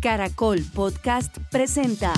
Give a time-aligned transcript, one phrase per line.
[0.00, 2.14] Caracol Podcast presenta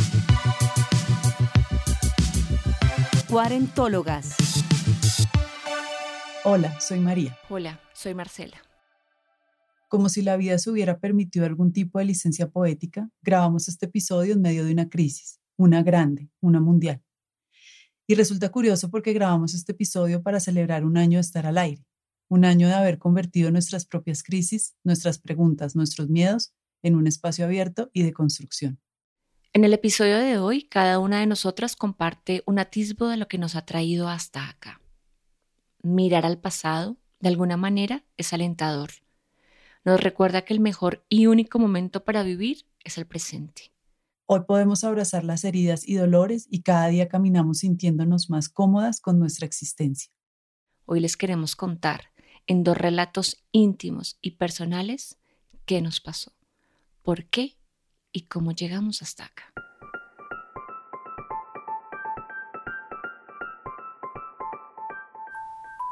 [3.29, 4.37] Cuarentólogas.
[6.45, 7.37] Hola, soy María.
[7.49, 8.59] Hola, soy Marcela.
[9.89, 14.35] Como si la vida se hubiera permitido algún tipo de licencia poética, grabamos este episodio
[14.35, 17.03] en medio de una crisis, una grande, una mundial.
[18.07, 21.85] Y resulta curioso porque grabamos este episodio para celebrar un año de estar al aire,
[22.29, 27.45] un año de haber convertido nuestras propias crisis, nuestras preguntas, nuestros miedos en un espacio
[27.45, 28.81] abierto y de construcción.
[29.55, 33.37] En el episodio de hoy, cada una de nosotras comparte un atisbo de lo que
[33.37, 34.81] nos ha traído hasta acá.
[35.83, 38.91] Mirar al pasado, de alguna manera, es alentador.
[39.85, 43.73] Nos recuerda que el mejor y único momento para vivir es el presente.
[44.25, 49.19] Hoy podemos abrazar las heridas y dolores y cada día caminamos sintiéndonos más cómodas con
[49.19, 50.11] nuestra existencia.
[50.87, 52.13] Hoy les queremos contar,
[52.47, 55.19] en dos relatos íntimos y personales,
[55.67, 56.33] qué nos pasó
[57.03, 57.57] por qué
[58.13, 59.53] y cómo llegamos hasta acá.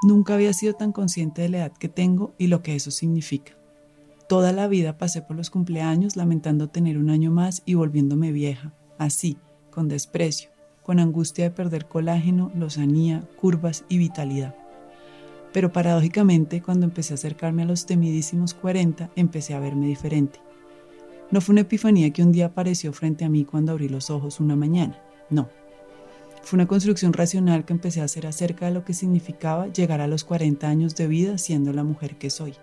[0.02, 3.52] Nunca había sido tan consciente de la edad que tengo y lo que eso significa.
[4.28, 8.72] Toda la vida pasé por los cumpleaños lamentando tener un año más y volviéndome vieja,
[8.96, 9.36] así,
[9.70, 10.50] con desprecio,
[10.84, 14.54] con angustia de perder colágeno, lozanía, curvas y vitalidad.
[15.52, 20.40] Pero paradójicamente, cuando empecé a acercarme a los temidísimos 40, empecé a verme diferente.
[21.30, 24.40] No fue una epifanía que un día apareció frente a mí cuando abrí los ojos
[24.40, 25.00] una mañana,
[25.30, 25.48] no.
[26.42, 30.08] Fue una construcción racional que empecé a hacer acerca de lo que significaba llegar a
[30.08, 32.54] los 40 años de vida siendo la mujer que soy.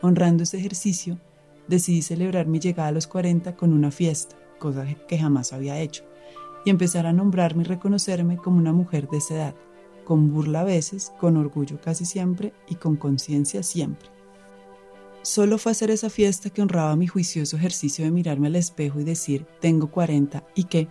[0.00, 1.18] Honrando ese ejercicio,
[1.68, 6.04] decidí celebrar mi llegada a los 40 con una fiesta, cosa que jamás había hecho,
[6.64, 9.54] y empezar a nombrarme y reconocerme como una mujer de esa edad,
[10.04, 14.13] con burla a veces, con orgullo casi siempre y con conciencia siempre.
[15.24, 19.04] Solo fue hacer esa fiesta que honraba mi juicioso ejercicio de mirarme al espejo y
[19.04, 20.88] decir, tengo 40 y qué,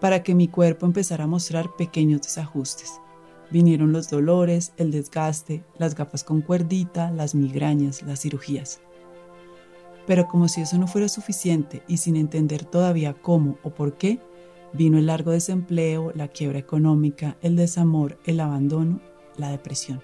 [0.00, 3.00] para que mi cuerpo empezara a mostrar pequeños desajustes.
[3.52, 8.80] Vinieron los dolores, el desgaste, las gafas con cuerdita, las migrañas, las cirugías.
[10.08, 14.18] Pero como si eso no fuera suficiente y sin entender todavía cómo o por qué,
[14.72, 19.00] vino el largo desempleo, la quiebra económica, el desamor, el abandono,
[19.36, 20.02] la depresión.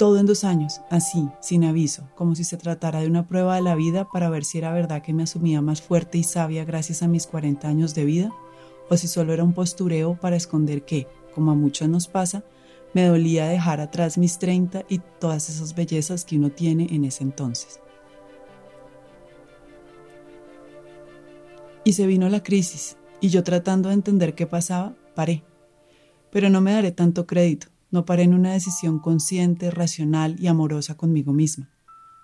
[0.00, 3.60] Todo en dos años, así, sin aviso, como si se tratara de una prueba de
[3.60, 7.02] la vida para ver si era verdad que me asumía más fuerte y sabia gracias
[7.02, 8.32] a mis 40 años de vida,
[8.88, 12.44] o si solo era un postureo para esconder que, como a muchos nos pasa,
[12.94, 17.22] me dolía dejar atrás mis 30 y todas esas bellezas que uno tiene en ese
[17.22, 17.78] entonces.
[21.84, 25.44] Y se vino la crisis, y yo tratando de entender qué pasaba, paré.
[26.30, 27.66] Pero no me daré tanto crédito.
[27.90, 31.70] No paré en una decisión consciente, racional y amorosa conmigo misma.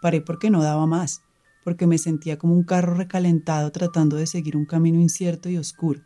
[0.00, 1.22] Paré porque no daba más,
[1.64, 6.02] porque me sentía como un carro recalentado tratando de seguir un camino incierto y oscuro.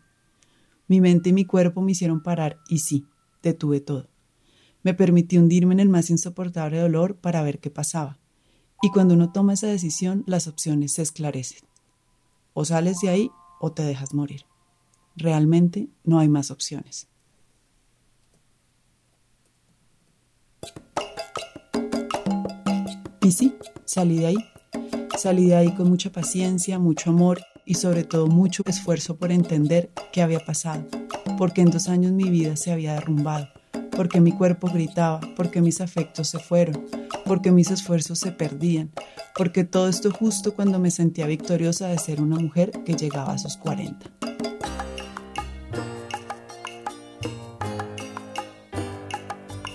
[0.88, 3.06] Mi mente y mi cuerpo me hicieron parar y sí,
[3.42, 4.08] detuve todo.
[4.82, 8.18] Me permití hundirme en el más insoportable dolor para ver qué pasaba.
[8.82, 11.68] Y cuando uno toma esa decisión, las opciones se esclarecen.
[12.54, 14.46] O sales de ahí o te dejas morir.
[15.16, 17.09] Realmente no hay más opciones.
[23.22, 23.54] Y sí,
[23.84, 24.36] salí de ahí.
[25.18, 29.90] Salí de ahí con mucha paciencia, mucho amor y sobre todo mucho esfuerzo por entender
[30.12, 30.86] qué había pasado,
[31.36, 33.48] porque en dos años mi vida se había derrumbado,
[33.90, 36.86] porque mi cuerpo gritaba, porque mis afectos se fueron,
[37.26, 38.90] porque mis esfuerzos se perdían,
[39.36, 43.38] porque todo esto justo cuando me sentía victoriosa de ser una mujer que llegaba a
[43.38, 44.19] sus 40.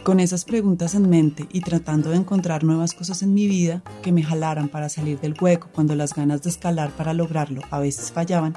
[0.05, 4.11] Con esas preguntas en mente y tratando de encontrar nuevas cosas en mi vida que
[4.11, 8.11] me jalaran para salir del hueco cuando las ganas de escalar para lograrlo a veces
[8.11, 8.55] fallaban,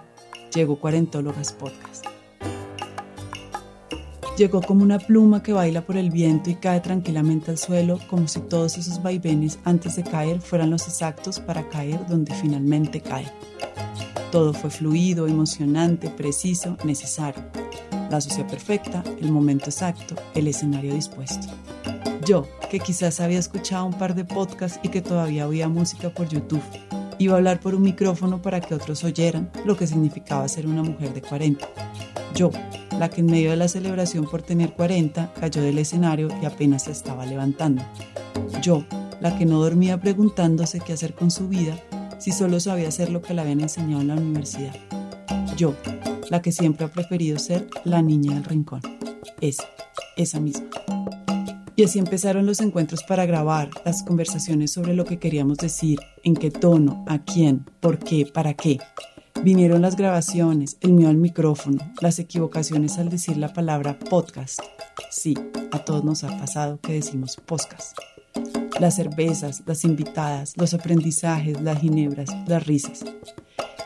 [0.54, 2.04] llegó Cuarentólogas Podcast.
[4.36, 8.28] Llegó como una pluma que baila por el viento y cae tranquilamente al suelo, como
[8.28, 13.32] si todos esos vaivenes antes de caer fueran los exactos para caer donde finalmente cae.
[14.30, 17.42] Todo fue fluido, emocionante, preciso, necesario
[18.10, 21.48] la sociedad perfecta, el momento exacto, el escenario dispuesto.
[22.24, 26.28] Yo, que quizás había escuchado un par de podcasts y que todavía oía música por
[26.28, 26.62] YouTube,
[27.18, 30.82] iba a hablar por un micrófono para que otros oyeran lo que significaba ser una
[30.82, 31.68] mujer de 40.
[32.34, 32.50] Yo,
[32.98, 36.84] la que en medio de la celebración por tener 40 cayó del escenario y apenas
[36.84, 37.82] se estaba levantando.
[38.62, 38.84] Yo,
[39.20, 41.76] la que no dormía preguntándose qué hacer con su vida
[42.18, 44.74] si solo sabía hacer lo que le habían enseñado en la universidad.
[45.56, 45.74] Yo,
[46.30, 48.80] la que siempre ha preferido ser la niña del rincón.
[49.40, 49.64] Esa,
[50.16, 50.68] esa misma.
[51.78, 56.34] Y así empezaron los encuentros para grabar, las conversaciones sobre lo que queríamos decir, en
[56.34, 58.78] qué tono, a quién, por qué, para qué.
[59.44, 64.58] Vinieron las grabaciones, el miedo al micrófono, las equivocaciones al decir la palabra podcast.
[65.12, 65.34] Sí,
[65.70, 67.96] a todos nos ha pasado que decimos podcast.
[68.80, 73.04] Las cervezas, las invitadas, los aprendizajes, las ginebras, las risas.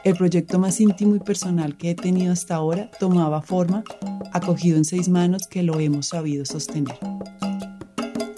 [0.04, 3.84] El proyecto más íntimo y personal que he tenido hasta ahora tomaba forma,
[4.32, 6.98] acogido en seis manos que lo hemos sabido sostener.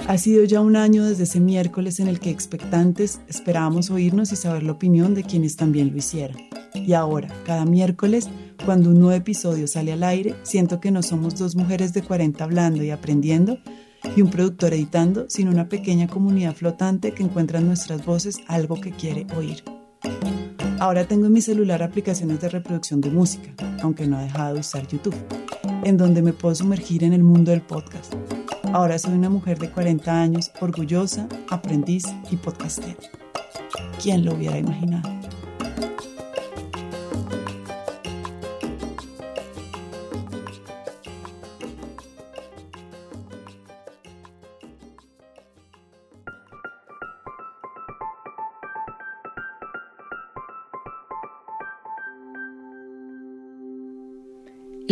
[0.07, 4.37] Ha sido ya un año desde ese miércoles en el que expectantes esperábamos oírnos y
[4.37, 6.37] saber la opinión de quienes también lo hicieran.
[6.75, 8.29] Y ahora, cada miércoles,
[8.67, 12.45] cuando un nuevo episodio sale al aire, siento que no somos dos mujeres de 40
[12.45, 13.59] hablando y aprendiendo
[14.15, 18.79] y un productor editando, sino una pequeña comunidad flotante que encuentra en nuestras voces algo
[18.79, 19.65] que quiere oír.
[20.79, 23.51] Ahora tengo en mi celular aplicaciones de reproducción de música,
[23.83, 25.17] aunque no he dejado de usar YouTube,
[25.85, 28.15] en donde me puedo sumergir en el mundo del podcast
[28.75, 32.99] Ahora soy una mujer de 40 años, orgullosa, aprendiz y podcastera.
[34.03, 35.24] ¿Quién lo hubiera imaginado?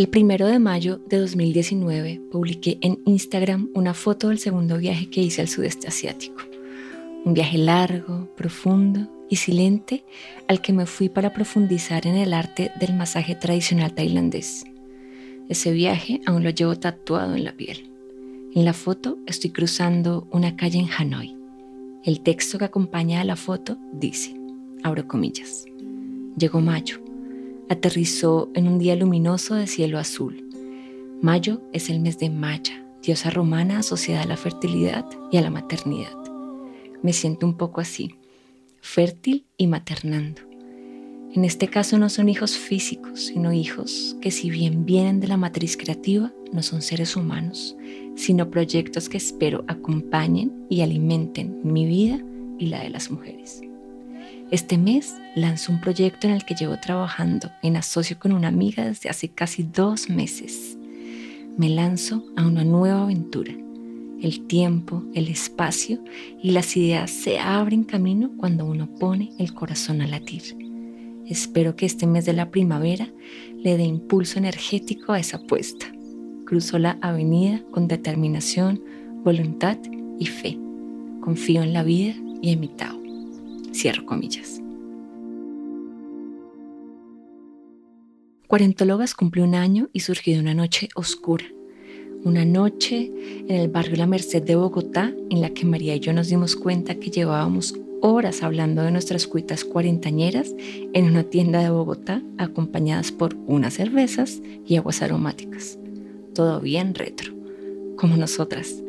[0.03, 5.21] El primero de mayo de 2019 publiqué en Instagram una foto del segundo viaje que
[5.21, 6.41] hice al sudeste asiático.
[7.23, 10.03] Un viaje largo, profundo y silente
[10.49, 14.65] al que me fui para profundizar en el arte del masaje tradicional tailandés.
[15.47, 17.89] Ese viaje aún lo llevo tatuado en la piel.
[18.53, 21.37] En la foto estoy cruzando una calle en Hanoi.
[22.03, 24.35] El texto que acompaña a la foto dice,
[24.83, 25.63] abro comillas,
[26.35, 27.02] llegó mayo
[27.69, 30.47] aterrizó en un día luminoso de cielo azul.
[31.21, 35.49] Mayo es el mes de Maya, diosa romana asociada a la fertilidad y a la
[35.49, 36.17] maternidad.
[37.01, 38.15] Me siento un poco así,
[38.81, 40.41] fértil y maternando.
[41.33, 45.37] En este caso no son hijos físicos, sino hijos que si bien vienen de la
[45.37, 47.75] matriz creativa, no son seres humanos,
[48.15, 52.19] sino proyectos que espero acompañen y alimenten mi vida
[52.59, 53.61] y la de las mujeres.
[54.51, 58.85] Este mes lanzo un proyecto en el que llevo trabajando en asocio con una amiga
[58.85, 60.77] desde hace casi dos meses.
[61.57, 63.53] Me lanzo a una nueva aventura.
[64.21, 66.03] El tiempo, el espacio
[66.41, 70.55] y las ideas se abren camino cuando uno pone el corazón a latir.
[71.27, 73.07] Espero que este mes de la primavera
[73.57, 75.87] le dé impulso energético a esa apuesta.
[76.45, 78.81] Cruzo la avenida con determinación,
[79.23, 79.77] voluntad
[80.19, 80.57] y fe.
[81.21, 83.02] Confío en la vida y en mi Tao.
[83.73, 84.61] Cierro comillas.
[88.47, 91.45] Cuarentólogas cumplió un año y surgió de una noche oscura.
[92.23, 93.11] Una noche
[93.47, 96.55] en el barrio La Merced de Bogotá en la que María y yo nos dimos
[96.55, 100.53] cuenta que llevábamos horas hablando de nuestras cuitas cuarentañeras
[100.93, 105.79] en una tienda de Bogotá acompañadas por unas cervezas y aguas aromáticas.
[106.35, 107.33] Todo bien retro,
[107.95, 108.83] como nosotras.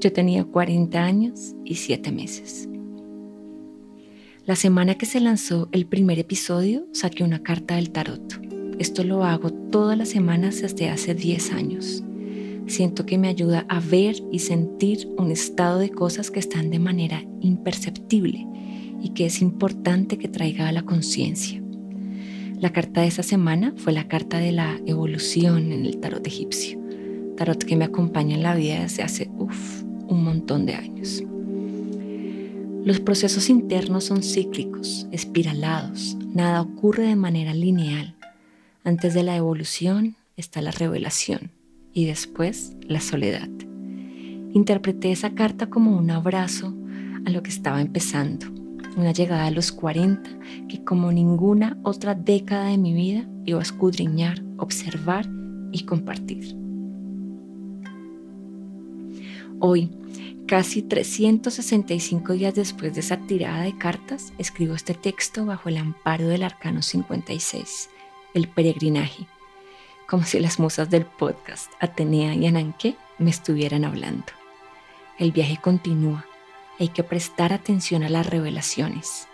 [0.00, 2.68] Yo tenía 40 años y 7 meses.
[4.44, 8.40] La semana que se lanzó el primer episodio saqué una carta del tarot.
[8.80, 12.02] Esto lo hago todas las semanas desde hace 10 años.
[12.66, 16.80] Siento que me ayuda a ver y sentir un estado de cosas que están de
[16.80, 18.44] manera imperceptible
[19.00, 21.62] y que es importante que traiga a la conciencia.
[22.58, 26.80] La carta de esa semana fue la carta de la evolución en el tarot egipcio,
[27.36, 29.30] tarot que me acompaña en la vida desde hace
[30.08, 31.22] un montón de años.
[32.84, 38.16] Los procesos internos son cíclicos, espiralados, nada ocurre de manera lineal.
[38.82, 41.52] Antes de la evolución está la revelación
[41.92, 43.48] y después la soledad.
[44.52, 46.74] Interpreté esa carta como un abrazo
[47.24, 48.46] a lo que estaba empezando,
[48.96, 50.28] una llegada a los 40
[50.68, 55.28] que como ninguna otra década de mi vida iba a escudriñar, observar
[55.70, 56.56] y compartir.
[59.60, 59.88] Hoy,
[60.52, 66.28] Casi 365 días después de esa tirada de cartas, escribo este texto bajo el amparo
[66.28, 67.88] del Arcano 56,
[68.34, 69.26] el peregrinaje,
[70.06, 74.26] como si las musas del podcast Atenea y Ananke me estuvieran hablando.
[75.18, 76.26] El viaje continúa,
[76.78, 79.28] hay que prestar atención a las revelaciones.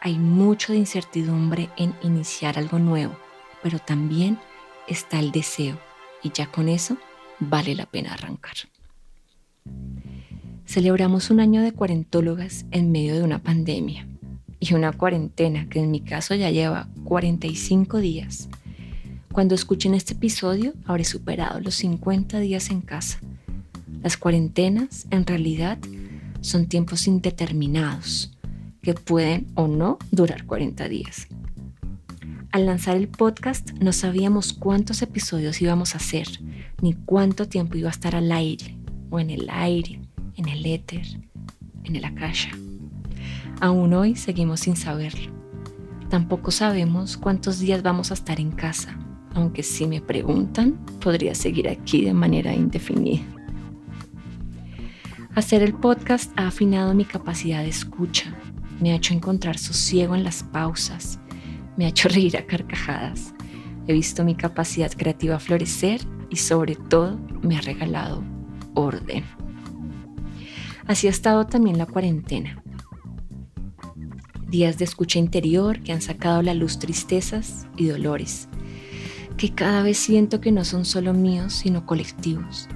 [0.00, 3.18] Hay mucho de incertidumbre en iniciar algo nuevo,
[3.60, 4.38] pero también
[4.86, 5.80] está el deseo
[6.22, 6.96] y ya con eso
[7.40, 8.54] vale la pena arrancar.
[10.70, 14.06] Celebramos un año de cuarentólogas en medio de una pandemia
[14.60, 18.48] y una cuarentena que en mi caso ya lleva 45 días.
[19.32, 23.18] Cuando escuchen este episodio habré superado los 50 días en casa.
[24.00, 25.76] Las cuarentenas, en realidad,
[26.40, 28.30] son tiempos indeterminados
[28.80, 31.26] que pueden o no durar 40 días.
[32.52, 36.28] Al lanzar el podcast no sabíamos cuántos episodios íbamos a hacer,
[36.80, 38.76] ni cuánto tiempo iba a estar al aire,
[39.10, 39.98] o en el aire,
[40.40, 41.06] en el éter,
[41.84, 42.50] en el akasha.
[43.60, 45.30] Aún hoy seguimos sin saberlo.
[46.08, 48.98] Tampoco sabemos cuántos días vamos a estar en casa,
[49.34, 53.22] aunque si me preguntan, podría seguir aquí de manera indefinida.
[55.34, 58.34] Hacer el podcast ha afinado mi capacidad de escucha,
[58.80, 61.20] me ha hecho encontrar sosiego en las pausas,
[61.76, 63.34] me ha hecho reír a carcajadas,
[63.86, 68.24] he visto mi capacidad creativa florecer y sobre todo me ha regalado
[68.74, 69.24] orden.
[70.86, 72.62] Así ha estado también la cuarentena.
[74.48, 78.48] Días de escucha interior que han sacado a la luz tristezas y dolores,
[79.36, 82.68] que cada vez siento que no son solo míos, sino colectivos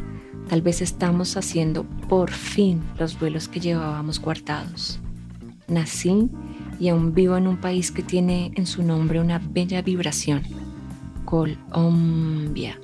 [0.49, 5.01] Tal vez estamos haciendo por fin los vuelos que llevábamos guardados.
[5.69, 6.29] Nací
[6.79, 10.43] y aún vivo en un país que tiene en su nombre una bella vibración,
[11.25, 12.79] Colombia,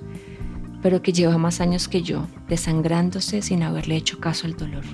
[0.83, 4.85] pero que lleva más años que yo, desangrándose sin haberle hecho caso al dolor.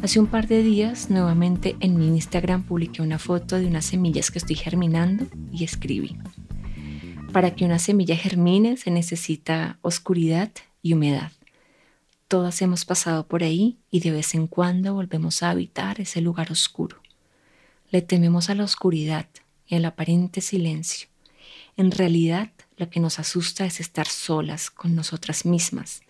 [0.00, 4.30] Hace un par de días, nuevamente en mi Instagram publiqué una foto de unas semillas
[4.30, 6.16] que estoy germinando y escribí.
[7.32, 10.50] Para que una semilla germine se necesita oscuridad
[10.82, 11.32] y humedad.
[12.28, 16.52] Todas hemos pasado por ahí y de vez en cuando volvemos a habitar ese lugar
[16.52, 16.98] oscuro.
[17.90, 19.26] Le tememos a la oscuridad
[19.66, 21.08] y al aparente silencio.
[21.76, 26.00] En realidad, lo que nos asusta es estar solas con nosotras mismas,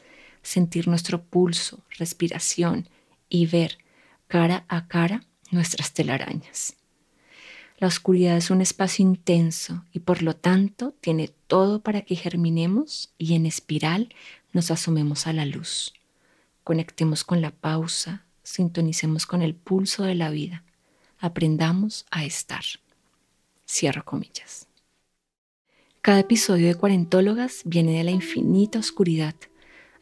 [0.42, 2.88] sentir nuestro pulso, respiración
[3.28, 3.78] y ver
[4.28, 6.74] cara a cara nuestras telarañas.
[7.78, 13.10] La oscuridad es un espacio intenso y por lo tanto tiene todo para que germinemos
[13.18, 14.14] y en espiral
[14.52, 15.94] nos asomemos a la luz.
[16.64, 20.64] Conectemos con la pausa, sintonicemos con el pulso de la vida,
[21.18, 22.64] aprendamos a estar.
[23.66, 24.67] Cierro comillas.
[26.00, 29.34] Cada episodio de Cuarentólogas viene de la infinita oscuridad.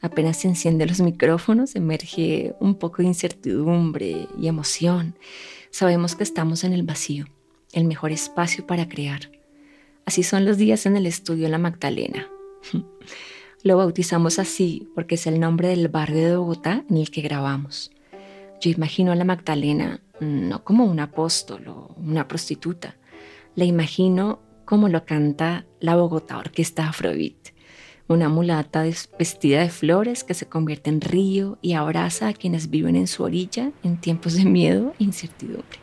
[0.02, 5.16] Apenas se encienden los micrófonos, emerge un poco de incertidumbre y emoción.
[5.70, 7.26] Sabemos que estamos en el vacío,
[7.72, 9.30] el mejor espacio para crear.
[10.04, 12.28] Así son los días en el estudio La Magdalena.
[13.62, 17.90] Lo bautizamos así porque es el nombre del barrio de Bogotá en el que grabamos.
[18.60, 22.96] Yo imagino a la Magdalena no como un apóstol o una prostituta,
[23.54, 27.54] la imagino como lo canta la Bogotá Orquesta Afrobeat,
[28.08, 28.84] una mulata
[29.18, 33.22] vestida de flores que se convierte en río y abraza a quienes viven en su
[33.22, 35.78] orilla en tiempos de miedo e incertidumbre.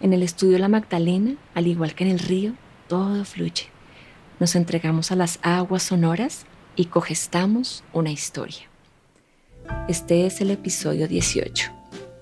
[0.00, 2.52] En el estudio La Magdalena, al igual que en el río,
[2.86, 3.66] todo fluye.
[4.38, 6.44] Nos entregamos a las aguas sonoras
[6.76, 8.68] y cogestamos una historia.
[9.88, 11.72] Este es el episodio 18.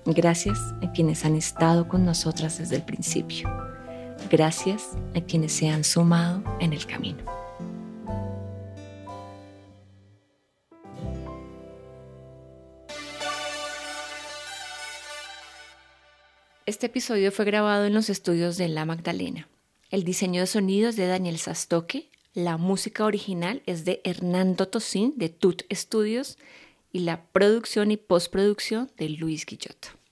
[0.05, 3.72] Gracias a quienes han estado con nosotras desde el principio.
[4.29, 7.23] Gracias a quienes se han sumado en el camino.
[16.65, 19.47] Este episodio fue grabado en los estudios de La Magdalena.
[19.91, 25.29] El diseño de sonidos de Daniel Sastoque la música original es de Hernando Tosín de
[25.29, 26.39] Tut Studios
[26.91, 30.02] y la producción y postproducción de Luis Guillot.